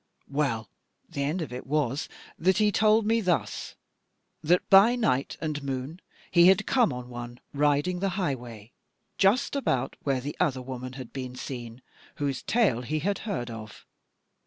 "Well, 0.31 0.67
the 1.07 1.21
end 1.21 1.43
of 1.43 1.53
it 1.53 1.67
was 1.67 2.09
that 2.39 2.57
he 2.57 2.71
told 2.71 3.05
me 3.05 3.21
thus: 3.21 3.75
That 4.43 4.67
by 4.67 4.95
night 4.95 5.37
and 5.39 5.61
moon 5.61 6.01
he 6.31 6.51
came 6.55 6.91
on 6.91 7.07
one 7.07 7.39
riding 7.53 7.99
the 7.99 8.09
highway, 8.17 8.71
just 9.19 9.55
about 9.55 9.95
where 10.01 10.19
the 10.19 10.35
other 10.39 10.63
woman 10.63 10.93
had 10.93 11.13
been 11.13 11.35
seen, 11.35 11.83
whose 12.15 12.41
tale 12.41 12.81
he 12.81 12.97
had 13.01 13.19
heard 13.29 13.51
of. 13.51 13.85